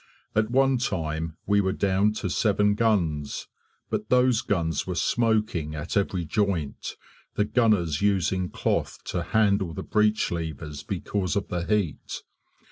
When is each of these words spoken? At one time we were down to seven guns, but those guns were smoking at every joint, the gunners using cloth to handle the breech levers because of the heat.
At 0.33 0.49
one 0.49 0.79
time 0.79 1.37
we 1.45 1.61
were 1.61 1.73
down 1.73 2.13
to 2.13 2.27
seven 2.31 2.73
guns, 2.73 3.45
but 3.91 4.09
those 4.09 4.41
guns 4.41 4.87
were 4.87 4.95
smoking 4.95 5.75
at 5.75 5.95
every 5.95 6.25
joint, 6.25 6.95
the 7.35 7.45
gunners 7.45 8.01
using 8.01 8.49
cloth 8.49 8.97
to 9.03 9.21
handle 9.21 9.75
the 9.75 9.83
breech 9.83 10.31
levers 10.31 10.81
because 10.81 11.35
of 11.35 11.49
the 11.49 11.67
heat. 11.67 12.23